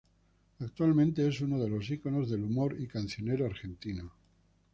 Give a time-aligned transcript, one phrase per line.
[0.61, 4.11] Actualmente es uno de los iconos del humor y cancionero argentino.